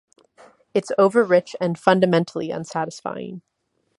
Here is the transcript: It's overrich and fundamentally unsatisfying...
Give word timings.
It's 0.73 0.91
overrich 0.97 1.53
and 1.61 1.77
fundamentally 1.77 2.49
unsatisfying... 2.51 3.43